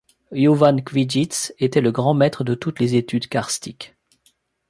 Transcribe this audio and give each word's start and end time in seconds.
Jovan 0.31 0.81
Cvijić 0.83 1.53
était 1.59 1.79
le 1.79 1.91
grand 1.91 2.15
maître 2.15 2.43
de 2.43 2.55
toutes 2.55 2.79
les 2.79 2.95
études 2.95 3.27
karstiques. 3.27 3.93